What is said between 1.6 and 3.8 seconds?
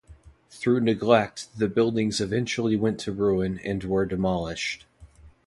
buildings eventually went to ruin